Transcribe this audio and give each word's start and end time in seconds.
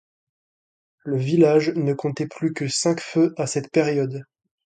Le 1.03 1.15
village 1.15 1.69
ne 1.75 1.93
comptait 1.93 2.25
plus 2.25 2.53
que 2.53 2.67
cinq 2.67 2.99
feu 2.99 3.35
à 3.37 3.45
cette 3.45 3.69
période. 3.71 4.25